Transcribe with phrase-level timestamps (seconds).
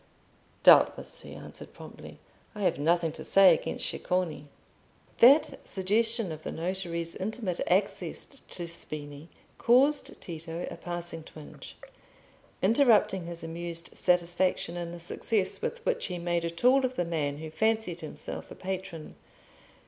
[0.63, 2.17] "Doubtless," he answered, promptly.
[2.55, 4.47] "I have nothing to say against Ceccone."
[5.19, 9.27] That suggestion of the notary's intimate access to Spini
[9.59, 11.77] caused Tito a passing twinge,
[12.63, 17.05] interrupting his amused satisfaction in the success with which he made a tool of the
[17.05, 19.13] man who fancied himself a patron.